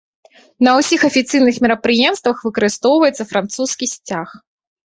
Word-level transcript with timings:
На 0.67 0.71
ўсіх 0.79 1.03
афіцыйных 1.09 1.59
мерапрыемствах 1.67 2.41
выкарыстоўваецца 2.47 3.29
французскі 3.35 3.85
сцяг. 3.95 4.27